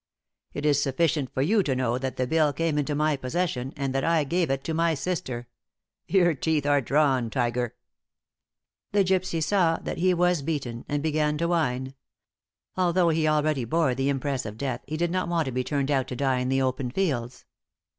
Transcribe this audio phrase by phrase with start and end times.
[0.55, 3.93] It is sufficient for you to know that the bill came into my possession, and
[3.93, 5.47] that I gave it to my sister.
[6.07, 7.75] Your teeth are drawn, tiger!"
[8.93, 11.93] The gypsy saw that he was beaten, and began to whine.
[12.75, 15.91] Although he already bore the impress of death, he did not want to be turned
[15.91, 17.45] out to die in the open fields.